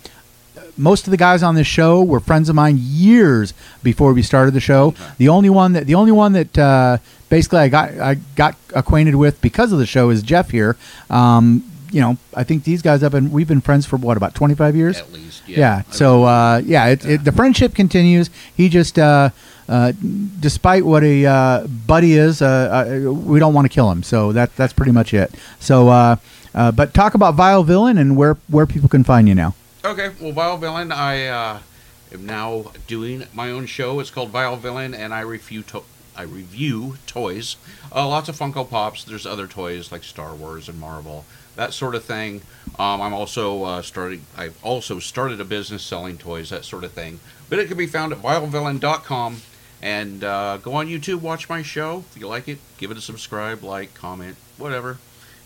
most 0.78 1.06
of 1.06 1.10
the 1.10 1.16
guys 1.16 1.42
on 1.42 1.54
this 1.54 1.66
show 1.66 2.02
were 2.02 2.20
friends 2.20 2.48
of 2.48 2.54
mine 2.54 2.76
years 2.80 3.52
before 3.82 4.12
we 4.12 4.22
started 4.22 4.54
the 4.54 4.60
show. 4.60 4.94
The 5.18 5.28
only 5.28 5.50
one 5.50 5.72
that 5.74 5.86
the 5.86 5.94
only 5.94 6.12
one 6.12 6.32
that 6.32 6.56
uh, 6.58 6.98
basically 7.28 7.58
I 7.58 7.68
got 7.68 7.90
I 7.98 8.14
got 8.36 8.56
acquainted 8.74 9.16
with 9.16 9.40
because 9.40 9.72
of 9.72 9.78
the 9.78 9.86
show 9.86 10.10
is 10.10 10.22
Jeff 10.22 10.50
here. 10.50 10.76
Um, 11.10 11.64
you 11.90 12.00
know, 12.02 12.16
I 12.34 12.44
think 12.44 12.64
these 12.64 12.82
guys 12.82 13.00
have 13.00 13.12
been 13.12 13.30
we've 13.30 13.48
been 13.48 13.60
friends 13.62 13.86
for 13.86 13.96
what 13.96 14.16
about 14.16 14.34
twenty 14.34 14.54
five 14.54 14.76
years. 14.76 14.98
at 14.98 15.12
least 15.12 15.42
Yeah. 15.48 15.58
yeah. 15.58 15.82
So 15.90 16.24
uh, 16.24 16.62
yeah, 16.64 16.86
it, 16.88 17.04
it, 17.06 17.24
the 17.24 17.32
friendship 17.32 17.74
continues. 17.74 18.28
He 18.54 18.68
just, 18.68 18.98
uh, 18.98 19.30
uh, 19.68 19.92
despite 20.38 20.84
what 20.84 21.02
a 21.02 21.24
uh, 21.24 21.66
buddy 21.66 22.12
is, 22.12 22.42
uh, 22.42 22.46
uh, 23.06 23.12
we 23.12 23.38
don't 23.38 23.54
want 23.54 23.64
to 23.64 23.70
kill 23.70 23.90
him. 23.90 24.02
So 24.02 24.32
that 24.32 24.54
that's 24.56 24.72
pretty 24.74 24.92
much 24.92 25.14
it. 25.14 25.34
So, 25.60 25.88
uh, 25.88 26.16
uh, 26.54 26.72
but 26.72 26.92
talk 26.92 27.14
about 27.14 27.34
Vile 27.34 27.62
Villain 27.64 27.96
and 27.96 28.16
where 28.16 28.36
where 28.48 28.66
people 28.66 28.88
can 28.90 29.02
find 29.04 29.26
you 29.28 29.34
now. 29.34 29.54
Okay, 29.84 30.10
well, 30.20 30.32
Vile 30.32 30.56
Villain, 30.58 30.90
I 30.90 31.26
uh, 31.26 31.60
am 32.12 32.26
now 32.26 32.72
doing 32.88 33.26
my 33.32 33.50
own 33.50 33.66
show. 33.66 34.00
It's 34.00 34.10
called 34.10 34.30
Vile 34.30 34.56
Villain, 34.56 34.92
and 34.92 35.14
I 35.14 35.20
review 35.20 35.62
to- 35.64 35.84
I 36.16 36.22
review 36.22 36.96
toys. 37.06 37.56
Uh, 37.94 38.08
lots 38.08 38.28
of 38.28 38.36
Funko 38.36 38.68
Pops. 38.68 39.04
There's 39.04 39.24
other 39.24 39.46
toys 39.46 39.92
like 39.92 40.02
Star 40.02 40.34
Wars 40.34 40.68
and 40.68 40.80
Marvel, 40.80 41.24
that 41.54 41.72
sort 41.72 41.94
of 41.94 42.04
thing. 42.04 42.42
Um, 42.76 43.00
I'm 43.00 43.14
also 43.14 43.62
uh, 43.62 43.82
starting. 43.82 44.24
I've 44.36 44.58
also 44.64 44.98
started 44.98 45.40
a 45.40 45.44
business 45.44 45.84
selling 45.84 46.18
toys, 46.18 46.50
that 46.50 46.64
sort 46.64 46.82
of 46.82 46.90
thing. 46.90 47.20
But 47.48 47.60
it 47.60 47.68
can 47.68 47.76
be 47.76 47.86
found 47.86 48.12
at 48.12 48.18
vilevillain.com. 48.18 49.42
And 49.80 50.24
uh, 50.24 50.56
go 50.56 50.74
on 50.74 50.88
YouTube, 50.88 51.20
watch 51.20 51.48
my 51.48 51.62
show. 51.62 52.04
If 52.10 52.20
you 52.20 52.26
like 52.26 52.48
it, 52.48 52.58
give 52.78 52.90
it 52.90 52.96
a 52.96 53.00
subscribe, 53.00 53.62
like, 53.62 53.94
comment, 53.94 54.36
whatever. 54.56 54.98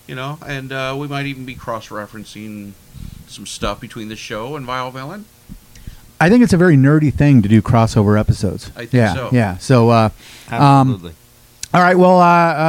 You 0.07 0.15
know, 0.15 0.39
and 0.47 0.73
uh, 0.73 0.97
we 0.99 1.07
might 1.07 1.27
even 1.27 1.45
be 1.45 1.55
cross-referencing 1.55 2.73
some 3.33 3.47
stuff 3.47 3.81
between 3.81 4.09
the 4.09 4.17
show 4.17 4.57
and 4.57 4.65
Vile 4.67 4.91
Villain. 4.91 5.25
I 6.21 6.29
think 6.29 6.45
it's 6.45 6.53
a 6.53 6.57
very 6.57 6.77
nerdy 6.77 7.12
thing 7.12 7.43
to 7.43 7.49
do 7.49 7.61
crossover 7.61 8.19
episodes. 8.19 8.71
I 8.77 8.81
think 8.87 8.93
yeah, 8.93 9.15
so. 9.15 9.31
Yeah. 9.33 9.57
So, 9.59 9.91
uh, 9.91 10.11
um, 10.51 10.61
Absolutely. 10.93 11.12
all 11.75 11.81
right. 11.83 11.99
Well, 11.99 12.21
uh, 12.21 12.27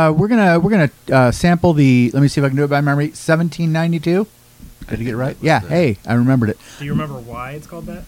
uh, 0.09 0.11
we're 0.11 0.27
gonna 0.27 0.59
we're 0.59 0.71
gonna 0.71 0.89
uh, 1.11 1.31
sample 1.31 1.73
the. 1.73 2.09
Let 2.13 2.21
me 2.21 2.27
see 2.27 2.41
if 2.41 2.45
I 2.45 2.47
can 2.47 2.57
do 2.57 2.63
it 2.63 2.69
by 2.69 2.81
memory. 2.81 3.11
Seventeen 3.11 3.71
ninety 3.71 3.99
two. 3.99 4.25
Did 4.89 4.99
I 4.99 5.03
get 5.03 5.13
it 5.13 5.17
right? 5.17 5.37
Yeah. 5.39 5.59
the- 5.59 5.67
Hey, 5.69 5.97
I 6.05 6.13
remembered 6.15 6.49
it. 6.49 6.57
Do 6.79 6.85
you 6.85 6.91
remember 6.91 7.15
why 7.19 7.51
it's 7.51 7.67
called 7.67 7.85
that? 7.85 8.05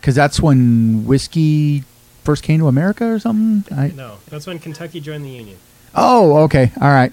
Because 0.00 0.14
that's 0.14 0.40
when 0.40 1.04
whiskey 1.06 1.84
first 2.24 2.42
came 2.42 2.60
to 2.60 2.68
America 2.68 3.06
or 3.12 3.18
something. 3.18 3.76
I, 3.76 3.88
No, 3.88 4.18
that's 4.28 4.46
when 4.46 4.58
Kentucky 4.58 5.00
joined 5.00 5.24
the 5.24 5.30
Union. 5.30 5.58
Oh, 5.94 6.38
okay. 6.44 6.72
All 6.80 6.88
right. 6.88 7.12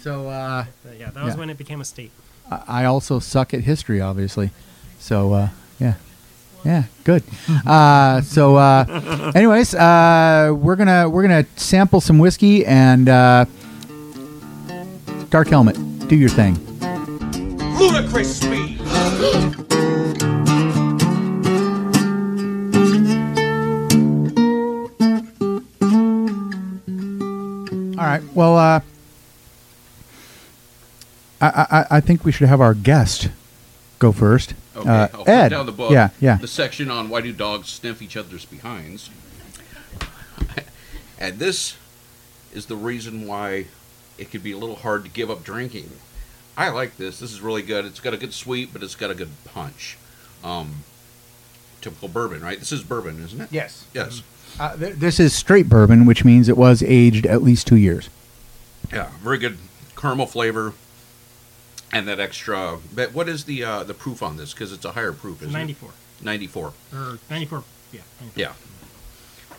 So 0.00 0.28
uh, 0.28 0.64
Uh, 0.86 0.90
yeah, 0.98 1.10
that 1.10 1.22
was 1.24 1.34
Yeah. 1.34 1.38
when 1.40 1.50
it 1.50 1.56
became 1.58 1.80
a 1.80 1.84
state. 1.84 2.10
I 2.50 2.84
also 2.84 3.18
suck 3.18 3.54
at 3.54 3.60
history, 3.60 4.00
obviously. 4.00 4.50
So 4.98 5.32
uh, 5.32 5.48
yeah, 5.80 5.94
yeah, 6.64 6.84
good. 7.04 7.22
uh, 7.66 8.20
so, 8.22 8.56
uh, 8.56 9.32
anyways, 9.34 9.74
uh, 9.74 10.54
we're 10.56 10.76
gonna 10.76 11.08
we're 11.08 11.22
gonna 11.22 11.46
sample 11.56 12.00
some 12.00 12.18
whiskey 12.18 12.64
and 12.66 13.08
uh, 13.08 13.44
Dark 15.30 15.48
Helmet. 15.48 15.76
Do 16.08 16.16
your 16.16 16.28
thing. 16.30 16.58
ludicrous 17.78 18.36
speed. 18.40 18.80
All 27.96 28.04
right. 28.10 28.22
Well, 28.34 28.56
uh, 28.56 28.80
I, 31.48 31.78
I 31.80 31.86
I 31.96 32.00
think 32.00 32.24
we 32.24 32.32
should 32.32 32.48
have 32.48 32.60
our 32.60 32.74
guest 32.74 33.28
go 33.98 34.12
first. 34.12 34.54
Okay, 34.76 34.88
uh, 34.88 35.08
I'll 35.14 35.24
Ed. 35.28 35.50
down 35.50 35.66
the 35.66 35.72
book. 35.72 35.92
Yeah, 35.92 36.10
yeah. 36.20 36.36
The 36.36 36.48
section 36.48 36.90
on 36.90 37.08
why 37.08 37.20
do 37.20 37.32
dogs 37.32 37.68
sniff 37.68 38.02
each 38.02 38.16
other's 38.16 38.44
behinds. 38.44 39.10
and 41.18 41.38
this 41.38 41.76
is 42.52 42.66
the 42.66 42.76
reason 42.76 43.26
why 43.26 43.66
it 44.18 44.30
could 44.30 44.42
be 44.42 44.52
a 44.52 44.58
little 44.58 44.76
hard 44.76 45.04
to 45.04 45.10
give 45.10 45.30
up 45.30 45.44
drinking. 45.44 45.90
I 46.56 46.68
like 46.70 46.96
this. 46.96 47.18
This 47.18 47.32
is 47.32 47.40
really 47.40 47.62
good. 47.62 47.84
It's 47.84 48.00
got 48.00 48.14
a 48.14 48.16
good 48.16 48.32
sweet, 48.32 48.72
but 48.72 48.82
it's 48.82 48.94
got 48.94 49.10
a 49.10 49.14
good 49.14 49.30
punch. 49.44 49.98
Um, 50.44 50.84
typical 51.80 52.08
bourbon, 52.08 52.42
right? 52.42 52.58
This 52.58 52.70
is 52.70 52.82
bourbon, 52.82 53.22
isn't 53.24 53.40
it? 53.40 53.48
Yes. 53.50 53.86
Yes. 53.92 54.22
Uh, 54.58 54.76
th- 54.76 54.94
this 54.96 55.18
is 55.18 55.34
straight 55.34 55.68
bourbon, 55.68 56.06
which 56.06 56.24
means 56.24 56.48
it 56.48 56.56
was 56.56 56.82
aged 56.82 57.26
at 57.26 57.42
least 57.42 57.66
two 57.66 57.76
years. 57.76 58.08
Yeah, 58.92 59.10
very 59.20 59.38
good 59.38 59.58
caramel 59.96 60.26
flavor, 60.26 60.74
and 61.94 62.08
that 62.08 62.18
extra. 62.20 62.78
But 62.94 63.14
what 63.14 63.28
is 63.28 63.44
the 63.44 63.64
uh, 63.64 63.84
the 63.84 63.94
proof 63.94 64.22
on 64.22 64.36
this? 64.36 64.52
Because 64.52 64.72
it's 64.72 64.84
a 64.84 64.92
higher 64.92 65.12
proof, 65.12 65.40
isn't 65.40 65.52
94. 65.52 65.88
it? 65.88 66.24
Ninety-four. 66.24 66.72
Or 66.92 67.18
94. 67.30 67.64
Yeah. 67.92 68.00
94. 68.20 68.32
Yeah. 68.34 68.52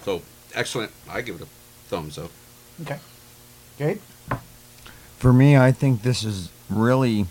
So 0.04 0.22
excellent. 0.54 0.92
I 1.10 1.22
give 1.22 1.38
it 1.38 1.42
a 1.44 1.48
thumbs 1.88 2.18
up. 2.18 2.30
Okay. 2.82 3.00
Okay. 3.80 4.00
For 5.18 5.34
me, 5.34 5.58
I 5.58 5.72
think 5.72 6.04
this 6.04 6.24
is 6.24 6.50
really 6.70 7.26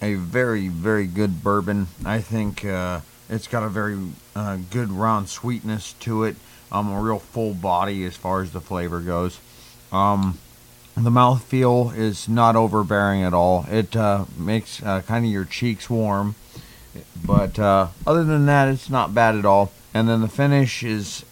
a 0.00 0.14
very, 0.14 0.68
very 0.68 1.06
good 1.06 1.42
bourbon. 1.42 1.88
I 2.04 2.20
think 2.20 2.64
uh, 2.64 3.00
it's 3.28 3.48
got 3.48 3.62
a 3.62 3.68
very 3.68 3.98
uh, 4.36 4.58
good 4.70 4.90
round 4.92 5.28
sweetness 5.28 5.94
to 6.00 6.24
it. 6.24 6.36
Um, 6.70 6.92
a 6.92 7.00
real 7.00 7.18
full 7.18 7.54
body 7.54 8.04
as 8.04 8.14
far 8.14 8.42
as 8.42 8.52
the 8.52 8.60
flavor 8.60 9.00
goes. 9.00 9.40
Um, 9.90 10.38
the 11.04 11.10
mouthfeel 11.10 11.96
is 11.96 12.28
not 12.28 12.56
overbearing 12.56 13.22
at 13.22 13.34
all. 13.34 13.66
It 13.70 13.94
uh, 13.96 14.24
makes 14.36 14.82
uh, 14.82 15.02
kind 15.02 15.24
of 15.24 15.30
your 15.30 15.44
cheeks 15.44 15.88
warm. 15.88 16.34
But 17.24 17.58
uh, 17.58 17.88
other 18.06 18.24
than 18.24 18.46
that, 18.46 18.68
it's 18.68 18.90
not 18.90 19.14
bad 19.14 19.36
at 19.36 19.44
all. 19.44 19.72
And 19.94 20.08
then 20.08 20.20
the 20.20 20.28
finish 20.28 20.82
is 20.82 21.24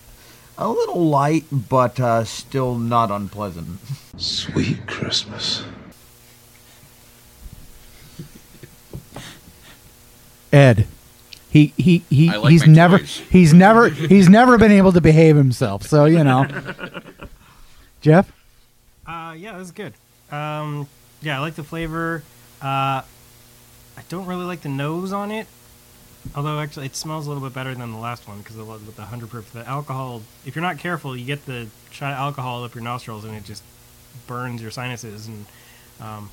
a 0.58 0.68
little 0.68 1.04
light, 1.04 1.44
but 1.50 1.98
uh, 2.00 2.24
still 2.24 2.76
not 2.76 3.10
unpleasant. 3.10 3.78
Sweet 4.16 4.86
Christmas. 4.86 5.64
Ed. 10.52 10.86
He 11.50 11.72
he 11.76 12.04
he 12.10 12.28
I 12.28 12.36
like 12.36 12.50
he's 12.50 12.66
never 12.66 12.98
toys. 12.98 13.22
he's 13.30 13.54
never 13.54 13.88
he's 13.88 14.28
never 14.28 14.58
been 14.58 14.72
able 14.72 14.92
to 14.92 15.00
behave 15.00 15.36
himself. 15.36 15.84
So 15.84 16.04
you 16.04 16.22
know. 16.22 16.46
Jeff. 18.02 18.30
Uh, 19.06 19.34
yeah, 19.36 19.56
that's 19.56 19.70
good. 19.70 19.94
Um, 20.30 20.88
yeah, 21.22 21.38
I 21.38 21.40
like 21.40 21.54
the 21.54 21.64
flavor. 21.64 22.22
Uh, 22.60 23.02
I 23.96 24.02
don't 24.08 24.26
really 24.26 24.44
like 24.44 24.62
the 24.62 24.68
nose 24.68 25.12
on 25.12 25.30
it. 25.30 25.46
Although 26.34 26.58
actually, 26.58 26.86
it 26.86 26.96
smells 26.96 27.26
a 27.26 27.30
little 27.30 27.46
bit 27.46 27.54
better 27.54 27.74
than 27.74 27.92
the 27.92 27.98
last 27.98 28.26
one 28.26 28.38
because 28.38 28.56
with 28.56 28.96
the 28.96 29.02
hundred 29.02 29.30
proof, 29.30 29.52
the 29.52 29.66
alcohol. 29.66 30.22
If 30.44 30.56
you're 30.56 30.62
not 30.62 30.78
careful, 30.78 31.16
you 31.16 31.24
get 31.24 31.46
the 31.46 31.68
shot 31.92 32.12
of 32.12 32.18
alcohol 32.18 32.64
up 32.64 32.74
your 32.74 32.82
nostrils 32.82 33.24
and 33.24 33.34
it 33.36 33.44
just 33.44 33.62
burns 34.26 34.60
your 34.60 34.72
sinuses. 34.72 35.28
And 35.28 35.46
um, 36.00 36.30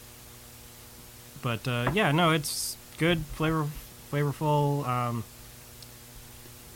but 1.43 1.67
uh, 1.67 1.91
yeah, 1.93 2.11
no, 2.11 2.31
it's 2.31 2.75
good, 2.97 3.19
flavor, 3.19 3.67
flavorful. 4.11 4.87
Um, 4.87 5.23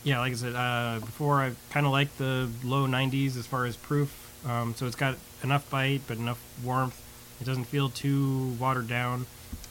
yeah, 0.04 0.20
like 0.20 0.32
I 0.32 0.36
said 0.36 0.54
uh, 0.54 1.00
before, 1.00 1.40
I 1.40 1.52
kind 1.70 1.86
of 1.86 1.92
like 1.92 2.16
the 2.18 2.48
low 2.62 2.86
90s 2.86 3.36
as 3.36 3.46
far 3.46 3.66
as 3.66 3.76
proof. 3.76 4.14
Um, 4.48 4.74
so 4.76 4.86
it's 4.86 4.96
got 4.96 5.16
enough 5.42 5.68
bite, 5.70 6.02
but 6.06 6.18
enough 6.18 6.40
warmth. 6.64 7.00
It 7.40 7.44
doesn't 7.44 7.64
feel 7.64 7.88
too 7.88 8.56
watered 8.58 8.88
down. 8.88 9.26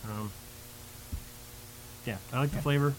Um, 0.06 0.32
yeah, 2.06 2.18
I 2.32 2.40
like 2.40 2.52
the 2.52 2.62
flavor. 2.62 2.94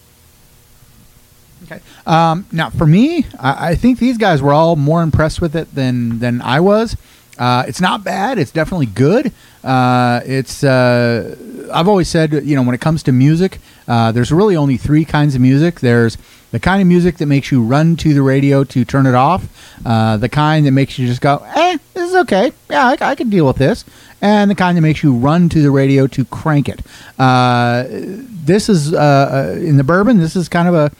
Okay. 1.63 1.81
Um, 2.05 2.45
now, 2.51 2.69
for 2.69 2.85
me, 2.85 3.25
I, 3.39 3.69
I 3.69 3.75
think 3.75 3.99
these 3.99 4.17
guys 4.17 4.41
were 4.41 4.53
all 4.53 4.75
more 4.75 5.01
impressed 5.01 5.41
with 5.41 5.55
it 5.55 5.73
than 5.75 6.19
than 6.19 6.41
I 6.41 6.59
was. 6.59 6.95
Uh, 7.37 7.63
it's 7.67 7.81
not 7.81 8.03
bad. 8.03 8.37
It's 8.37 8.51
definitely 8.51 8.85
good. 8.85 9.31
Uh, 9.63 10.21
it's. 10.25 10.63
Uh, 10.63 11.35
I've 11.73 11.87
always 11.87 12.07
said, 12.07 12.33
you 12.33 12.55
know, 12.55 12.63
when 12.63 12.75
it 12.75 12.81
comes 12.81 13.03
to 13.03 13.11
music, 13.11 13.59
uh, 13.87 14.11
there's 14.11 14.31
really 14.31 14.55
only 14.55 14.77
three 14.77 15.05
kinds 15.05 15.35
of 15.35 15.41
music. 15.41 15.79
There's 15.79 16.17
the 16.51 16.59
kind 16.59 16.81
of 16.81 16.87
music 16.87 17.17
that 17.17 17.27
makes 17.27 17.51
you 17.51 17.61
run 17.61 17.95
to 17.97 18.13
the 18.13 18.21
radio 18.21 18.63
to 18.65 18.85
turn 18.85 19.05
it 19.05 19.15
off. 19.15 19.47
Uh, 19.85 20.17
the 20.17 20.29
kind 20.29 20.65
that 20.65 20.71
makes 20.71 20.97
you 20.97 21.07
just 21.07 21.21
go, 21.21 21.45
eh, 21.55 21.77
okay. 22.21 22.51
Yeah, 22.69 22.87
I, 22.87 22.97
I 23.11 23.15
can 23.15 23.29
deal 23.29 23.45
with 23.45 23.57
this. 23.57 23.85
And 24.21 24.51
the 24.51 24.55
kind 24.55 24.77
that 24.77 24.81
makes 24.81 25.01
you 25.01 25.13
run 25.13 25.49
to 25.49 25.61
the 25.61 25.71
radio 25.71 26.07
to 26.07 26.25
crank 26.25 26.67
it. 26.67 26.81
Uh, 27.17 27.85
this 27.89 28.67
is 28.69 28.93
uh, 28.93 28.97
uh, 28.97 29.59
in 29.59 29.77
the 29.77 29.83
bourbon. 29.83 30.17
This 30.17 30.35
is 30.35 30.49
kind 30.49 30.67
of 30.67 30.73
a 30.73 30.91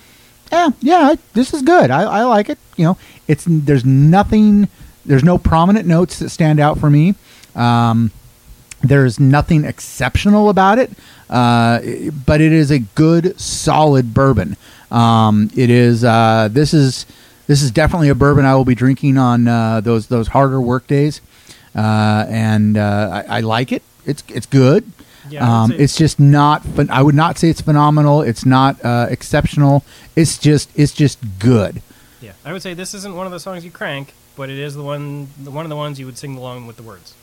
yeah, 0.51 0.69
yeah, 0.81 1.15
this 1.33 1.53
is 1.53 1.61
good. 1.61 1.91
I, 1.91 2.03
I 2.03 2.23
like 2.23 2.49
it. 2.49 2.57
You 2.75 2.85
know, 2.85 2.97
it's 3.27 3.45
there's 3.47 3.85
nothing, 3.85 4.67
there's 5.05 5.23
no 5.23 5.37
prominent 5.37 5.87
notes 5.87 6.19
that 6.19 6.29
stand 6.29 6.59
out 6.59 6.79
for 6.79 6.89
me. 6.89 7.15
Um, 7.55 8.11
there's 8.81 9.19
nothing 9.19 9.65
exceptional 9.65 10.49
about 10.49 10.79
it, 10.79 10.91
uh, 11.29 11.79
but 12.25 12.41
it 12.41 12.51
is 12.51 12.71
a 12.71 12.79
good, 12.79 13.39
solid 13.39 14.13
bourbon. 14.13 14.57
Um, 14.89 15.51
it 15.55 15.69
is. 15.69 16.03
Uh, 16.03 16.47
this 16.51 16.73
is 16.73 17.05
this 17.49 17.63
is 17.63 17.71
definitely 17.71 18.09
a 18.09 18.15
bourbon 18.15 18.45
I 18.45 18.53
will 18.53 18.63
be 18.63 18.75
drinking 18.75 19.17
on 19.17 19.47
uh, 19.47 19.81
those 19.81 20.05
those 20.05 20.27
harder 20.27 20.61
work 20.61 20.85
days, 20.85 21.19
uh, 21.75 22.27
and 22.29 22.77
uh, 22.77 23.23
I, 23.27 23.37
I 23.37 23.39
like 23.39 23.71
it. 23.71 23.81
It's 24.05 24.23
it's 24.29 24.45
good. 24.45 24.89
Yeah, 25.31 25.63
um, 25.63 25.71
it's 25.71 25.97
just 25.97 26.19
not. 26.19 26.63
I 26.91 27.01
would 27.01 27.15
not 27.15 27.39
say 27.39 27.49
it's 27.49 27.61
phenomenal. 27.61 28.21
It's 28.21 28.45
not 28.45 28.83
uh, 28.85 29.07
exceptional. 29.09 29.83
It's 30.15 30.37
just 30.37 30.69
it's 30.77 30.93
just 30.93 31.17
good. 31.39 31.81
Yeah, 32.21 32.33
I 32.45 32.53
would 32.53 32.61
say 32.61 32.75
this 32.75 32.93
isn't 32.93 33.15
one 33.15 33.25
of 33.25 33.31
the 33.31 33.39
songs 33.39 33.65
you 33.65 33.71
crank, 33.71 34.13
but 34.35 34.51
it 34.51 34.59
is 34.59 34.75
the 34.75 34.83
one, 34.83 35.29
the 35.43 35.49
one 35.49 35.65
of 35.65 35.69
the 35.69 35.75
ones 35.75 35.99
you 35.99 36.05
would 36.05 36.19
sing 36.19 36.37
along 36.37 36.67
with 36.67 36.77
the 36.77 36.83
words. 36.83 37.15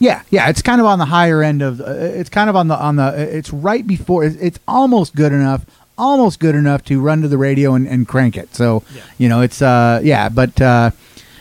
Yeah, 0.00 0.22
yeah, 0.30 0.48
it's 0.48 0.62
kind 0.62 0.80
of 0.80 0.86
on 0.88 0.98
the 0.98 1.04
higher 1.04 1.44
end 1.44 1.62
of. 1.62 1.80
Uh, 1.80 1.92
it's 1.92 2.28
kind 2.28 2.50
of 2.50 2.56
on 2.56 2.66
the 2.66 2.76
on 2.76 2.96
the. 2.96 3.36
It's 3.36 3.52
right 3.52 3.86
before. 3.86 4.24
It's, 4.24 4.36
it's 4.36 4.58
almost 4.66 5.14
good 5.14 5.32
enough. 5.32 5.64
Almost 5.96 6.40
good 6.40 6.54
enough 6.56 6.84
to 6.86 7.00
run 7.00 7.22
to 7.22 7.28
the 7.28 7.38
radio 7.38 7.74
and, 7.74 7.86
and 7.86 8.06
crank 8.08 8.36
it. 8.36 8.54
So 8.54 8.82
Yeah. 8.94 9.02
you 9.18 9.28
know, 9.28 9.40
it's 9.42 9.62
uh 9.62 10.00
yeah, 10.02 10.28
but 10.28 10.60
uh, 10.60 10.90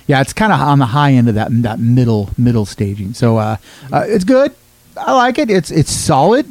yeah, 0.05 0.21
it's 0.21 0.33
kind 0.33 0.53
of 0.53 0.59
on 0.59 0.77
the 0.79 0.85
high 0.87 1.13
end 1.13 1.27
of 1.29 1.35
that 1.35 1.49
that 1.63 1.79
middle 1.79 2.29
middle 2.37 2.65
staging. 2.65 3.13
So 3.15 3.37
uh, 3.37 3.57
uh, 3.91 4.03
it's 4.07 4.23
good. 4.23 4.53
I 4.95 5.13
like 5.13 5.39
it. 5.39 5.49
It's 5.49 5.71
it's 5.71 5.91
solid, 5.91 6.45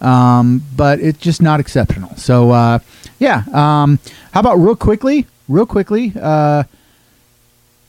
um, 0.00 0.64
but 0.76 0.98
it's 1.00 1.18
just 1.18 1.40
not 1.40 1.60
exceptional. 1.60 2.16
So 2.16 2.50
uh, 2.50 2.78
yeah, 3.20 3.44
um, 3.52 4.00
how 4.32 4.40
about 4.40 4.56
real 4.58 4.74
quickly, 4.74 5.26
real 5.48 5.66
quickly. 5.66 6.12
Uh, 6.20 6.64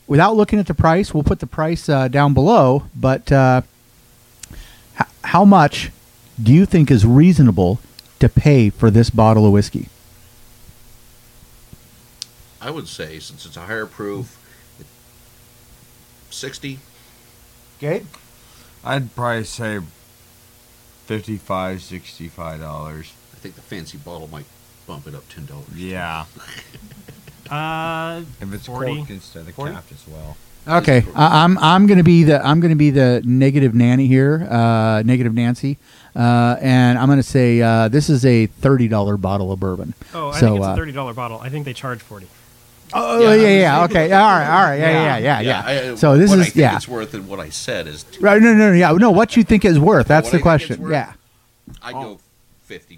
without 0.06 0.36
looking 0.36 0.60
at 0.60 0.66
the 0.68 0.74
price, 0.74 1.12
we'll 1.12 1.24
put 1.24 1.40
the 1.40 1.46
price 1.48 1.88
uh, 1.88 2.06
down 2.06 2.34
below. 2.34 2.84
But 2.94 3.32
uh, 3.32 3.62
h- 5.00 5.06
how 5.24 5.44
much 5.44 5.90
do 6.40 6.52
you 6.52 6.66
think 6.66 6.90
is 6.90 7.04
reasonable 7.04 7.80
to 8.20 8.28
pay 8.28 8.70
for 8.70 8.90
this 8.90 9.10
bottle 9.10 9.46
of 9.46 9.52
whiskey? 9.52 9.88
I 12.60 12.70
would 12.70 12.88
say 12.88 13.18
since 13.18 13.46
it's 13.46 13.56
a 13.56 13.60
higher 13.62 13.86
proof, 13.86 14.38
sixty. 16.30 16.80
Okay. 17.78 18.04
I'd 18.84 19.14
probably 19.14 19.44
say 19.44 19.80
55 21.06 21.82
65 21.82 22.60
dollars. 22.60 23.12
I 23.32 23.36
think 23.36 23.54
the 23.54 23.60
fancy 23.62 23.98
bottle 23.98 24.28
might 24.28 24.46
bump 24.86 25.06
it 25.06 25.14
up 25.14 25.28
ten 25.28 25.46
dollars. 25.46 25.68
Yeah. 25.74 26.24
Uh, 27.48 28.22
If 28.40 28.52
it's 28.52 28.66
40. 28.66 28.96
corked 28.96 29.10
instead 29.12 29.46
of 29.46 29.54
Forty? 29.54 29.72
capped 29.72 29.92
as 29.92 30.04
well. 30.08 30.36
Okay, 30.68 31.04
I, 31.14 31.44
I'm 31.44 31.56
I'm 31.58 31.86
gonna 31.86 32.02
be 32.02 32.24
the 32.24 32.44
I'm 32.44 32.58
gonna 32.60 32.74
be 32.76 32.90
the 32.90 33.22
negative 33.24 33.74
nanny 33.74 34.06
here, 34.08 34.46
uh, 34.50 35.02
negative 35.04 35.32
Nancy, 35.32 35.78
uh, 36.16 36.56
and 36.60 36.98
I'm 36.98 37.08
gonna 37.08 37.22
say 37.22 37.60
uh, 37.62 37.86
this 37.88 38.10
is 38.10 38.24
a 38.26 38.46
thirty 38.46 38.88
dollar 38.88 39.16
bottle 39.16 39.52
of 39.52 39.60
bourbon. 39.60 39.94
oh, 40.12 40.30
I 40.30 40.40
So, 40.40 40.46
think 40.48 40.58
it's 40.58 40.66
uh, 40.66 40.70
a 40.72 40.76
thirty 40.76 40.92
dollar 40.92 41.14
bottle. 41.14 41.38
I 41.38 41.50
think 41.50 41.64
they 41.66 41.72
charge 41.72 42.00
forty. 42.00 42.26
Oh 42.92 43.20
Yeah, 43.20 43.34
yeah, 43.34 43.60
yeah, 43.60 43.84
okay, 43.84 44.12
all 44.12 44.20
right, 44.22 44.46
all 44.48 44.64
right, 44.64 44.76
yeah, 44.78 44.90
yeah, 44.90 45.18
yeah, 45.18 45.40
yeah. 45.40 45.62
I- 45.66 45.88
uh, 45.90 45.96
so 45.96 46.16
this 46.16 46.30
is 46.32 46.36
what 46.36 46.40
I 46.40 46.44
think 46.44 46.56
yeah, 46.56 46.76
it's 46.76 46.88
worth 46.88 47.14
and 47.14 47.28
what 47.28 47.38
I 47.40 47.48
said 47.50 47.86
is 47.86 48.04
right? 48.20 48.40
No, 48.42 48.52
no, 48.52 48.70
no, 48.70 48.72
yeah, 48.72 48.92
no. 48.92 49.10
What 49.12 49.36
you 49.36 49.44
think 49.44 49.64
is 49.64 49.78
worth? 49.78 50.08
That's 50.08 50.26
What 50.26 50.32
the 50.32 50.38
I 50.38 50.42
question. 50.42 50.82
worth? 50.82 50.92
Yeah. 50.92 51.12
I'd 51.82 51.92
go 51.94 52.18
fifty 52.18 52.25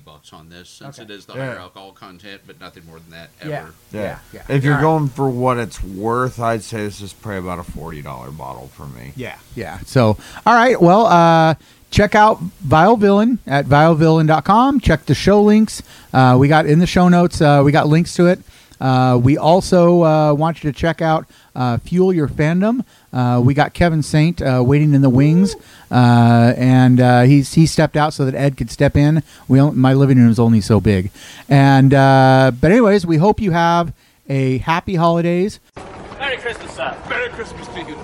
bucks 0.09 0.33
on 0.33 0.49
this 0.49 0.69
since 0.71 0.99
Okay. 0.99 1.05
it 1.05 1.11
is 1.15 1.27
the 1.27 1.35
Yeah. 1.35 1.47
higher 1.47 1.59
alcohol 1.59 1.93
content, 1.93 2.43
but 2.47 2.59
nothing 2.61 2.85
more 2.87 2.99
than 2.99 3.11
that 3.11 3.29
ever. 3.43 3.51
Yeah. 3.93 4.01
Yeah. 4.01 4.19
yeah. 4.33 4.43
If 4.49 4.65
you're 4.65 4.75
Alright. 4.75 4.83
going 4.83 5.09
for 5.11 5.29
what 5.29 5.59
it's 5.59 5.83
worth, 5.83 6.41
I'd 6.41 6.63
say 6.63 6.79
this 6.79 7.01
is 7.01 7.13
probably 7.13 7.41
about 7.41 7.59
a 7.59 7.71
$40 7.71 8.31
bottle 8.31 8.71
for 8.75 8.87
me. 8.87 9.13
Yeah, 9.17 9.37
yeah. 9.55 9.79
So, 9.87 10.17
all 10.47 10.55
right. 10.55 10.81
Well, 10.81 11.07
uh, 11.07 11.55
check 11.91 12.15
out 12.15 12.41
Vile 12.61 12.97
Villain 12.97 13.39
at 13.47 13.67
vilevillain.com. 13.67 14.81
Check 14.81 15.07
the 15.07 15.15
show 15.15 15.43
links. 15.43 15.83
Uh, 16.13 16.37
we 16.39 16.49
got 16.49 16.67
in 16.67 16.79
the 16.79 16.87
show 16.87 17.09
notes, 17.09 17.41
uh, 17.41 17.63
we 17.65 17.71
got 17.73 17.87
links 17.89 18.15
to 18.17 18.27
it. 18.27 18.41
Uh, 18.81 19.19
we 19.21 19.37
also 19.37 20.05
uh, 20.05 20.33
want 20.33 20.63
you 20.63 20.73
to 20.73 20.79
check 20.79 21.03
out 21.03 21.27
uh, 21.59 21.77
Fuel 21.79 22.13
Your 22.13 22.29
Fandom. 22.29 22.85
Uh, 23.13 23.43
we 23.45 23.53
got 23.53 23.75
Kevin 23.75 24.03
Saint 24.03 24.41
uh, 24.41 24.63
waiting 24.65 24.95
in 24.95 25.03
the 25.03 25.11
wings, 25.11 25.57
uh, 25.91 26.55
and 26.57 27.01
uh, 27.01 27.23
he's 27.23 27.53
he 27.55 27.67
stepped 27.67 27.97
out 27.97 28.15
so 28.15 28.25
that 28.25 28.35
Ed 28.35 28.57
could 28.57 28.71
step 28.71 28.97
in. 28.97 29.23
We 29.49 29.59
on- 29.59 29.77
my 29.77 29.93
living 29.93 30.19
room 30.19 30.31
is 30.31 30.39
only 30.39 30.61
so 30.61 30.81
big, 30.81 31.11
and 31.49 31.93
uh, 31.93 32.53
but 32.61 32.71
anyways, 32.71 33.05
we 33.05 33.17
hope 33.17 33.41
you 33.41 33.51
have 33.51 33.93
a 34.29 34.59
happy 34.59 34.95
holidays. 34.95 35.59
Merry 36.19 36.37
Christmas, 36.37 36.71
sir. 36.73 36.97
Merry 37.09 37.29
Christmas 37.31 37.67
to 37.69 37.81
you. 37.83 37.97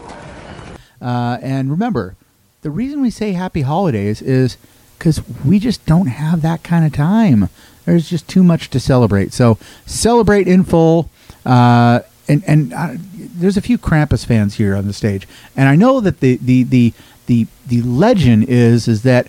Uh, 1.01 1.39
and 1.43 1.71
remember, 1.71 2.17
the 2.63 2.71
reason 2.71 3.03
we 3.03 3.11
say 3.11 3.33
happy 3.33 3.61
holidays 3.63 4.21
is 4.21 4.57
because 4.99 5.21
we 5.45 5.59
just 5.59 5.85
don't 5.87 6.07
have 6.09 6.43
that 6.43 6.63
kind 6.65 6.85
of 6.85 6.93
time. 6.93 7.49
There's 7.85 8.09
just 8.09 8.27
too 8.27 8.43
much 8.43 8.71
to 8.71 8.81
celebrate. 8.81 9.33
So 9.33 9.59
celebrate 9.87 10.49
in 10.49 10.65
full. 10.65 11.11
Uh, 11.45 12.01
and 12.27 12.43
and 12.47 12.73
uh, 12.73 12.95
there's 13.35 13.57
a 13.57 13.63
few 13.63 13.79
Krampus 13.79 14.25
fans 14.27 14.55
here 14.55 14.75
on 14.75 14.87
the 14.87 14.93
stage, 14.93 15.27
and 15.57 15.69
I 15.69 15.77
know 15.77 16.01
that 16.01 16.21
the 16.21 16.37
the 16.37 16.63
the 16.65 16.93
the, 17.27 17.47
the 17.67 17.83
legend 17.83 18.45
is 18.49 18.87
is 18.89 19.03
that 19.03 19.29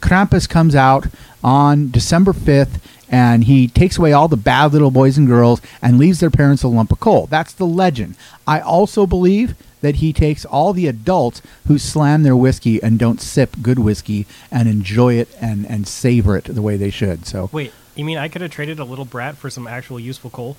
Krampus 0.00 0.48
comes 0.48 0.74
out 0.74 1.06
on 1.42 1.90
December 1.90 2.32
5th 2.32 2.80
and 3.08 3.44
he 3.44 3.68
takes 3.68 3.98
away 3.98 4.12
all 4.12 4.28
the 4.28 4.36
bad 4.36 4.72
little 4.72 4.90
boys 4.90 5.16
and 5.16 5.26
girls 5.26 5.60
and 5.80 5.98
leaves 5.98 6.20
their 6.20 6.30
parents 6.30 6.62
a 6.62 6.68
lump 6.68 6.90
of 6.90 7.00
coal. 7.00 7.26
That's 7.26 7.52
the 7.52 7.66
legend. 7.66 8.16
I 8.46 8.60
also 8.60 9.06
believe 9.06 9.54
that 9.80 9.96
he 9.96 10.12
takes 10.12 10.44
all 10.44 10.72
the 10.72 10.88
adults 10.88 11.42
who 11.68 11.78
slam 11.78 12.22
their 12.22 12.36
whiskey 12.36 12.82
and 12.82 12.98
don't 12.98 13.20
sip 13.20 13.56
good 13.62 13.78
whiskey 13.78 14.26
and 14.50 14.68
enjoy 14.68 15.14
it 15.14 15.28
and, 15.40 15.66
and 15.66 15.86
savor 15.86 16.36
it 16.36 16.44
the 16.44 16.62
way 16.62 16.76
they 16.76 16.90
should. 16.90 17.26
So 17.26 17.48
Wait, 17.52 17.72
you 17.94 18.04
mean 18.04 18.18
I 18.18 18.28
could 18.28 18.42
have 18.42 18.50
traded 18.50 18.78
a 18.78 18.84
little 18.84 19.04
brat 19.04 19.36
for 19.36 19.50
some 19.50 19.66
actual 19.66 20.00
useful 20.00 20.30
coal? 20.30 20.56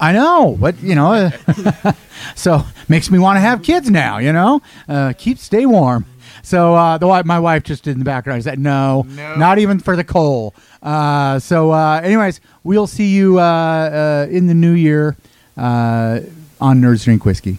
I 0.00 0.12
know, 0.12 0.56
but 0.58 0.82
you 0.82 0.94
know, 0.94 1.12
uh, 1.12 1.92
so 2.34 2.62
makes 2.88 3.10
me 3.10 3.18
want 3.18 3.36
to 3.36 3.40
have 3.40 3.62
kids 3.62 3.90
now. 3.90 4.18
You 4.18 4.32
know, 4.32 4.62
uh, 4.88 5.12
keep 5.18 5.38
stay 5.38 5.66
warm. 5.66 6.06
So 6.42 6.74
uh, 6.74 6.94
the 6.96 7.06
wi- 7.06 7.22
my 7.24 7.38
wife 7.38 7.64
just 7.64 7.86
in 7.86 7.98
the 7.98 8.04
background 8.04 8.42
said, 8.44 8.58
"No, 8.58 9.02
not 9.38 9.58
even 9.58 9.78
for 9.78 9.96
the 9.96 10.04
coal." 10.04 10.54
Uh, 10.82 11.38
so, 11.38 11.70
uh, 11.72 12.00
anyways, 12.02 12.40
we'll 12.64 12.86
see 12.86 13.08
you 13.14 13.38
uh, 13.38 13.42
uh, 13.42 14.26
in 14.30 14.46
the 14.46 14.54
new 14.54 14.72
year 14.72 15.16
uh, 15.58 16.20
on 16.60 16.80
Nerds 16.80 17.04
Drink 17.04 17.26
Whiskey. 17.26 17.58